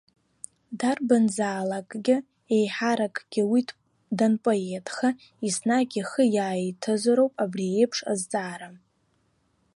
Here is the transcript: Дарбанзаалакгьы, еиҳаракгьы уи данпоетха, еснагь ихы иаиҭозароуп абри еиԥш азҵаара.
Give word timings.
Дарбанзаалакгьы, 0.79 2.17
еиҳаракгьы 2.55 3.43
уи 3.51 3.61
данпоетха, 4.17 5.09
еснагь 5.47 5.95
ихы 6.01 6.23
иаиҭозароуп 6.35 7.33
абри 7.43 7.65
еиԥш 7.79 7.97
азҵаара. 8.11 8.69